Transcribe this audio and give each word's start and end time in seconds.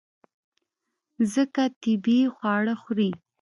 ځکه 1.33 1.63
طبیعي 1.81 2.23
خواړه 2.35 2.73
خوري. 2.81 3.09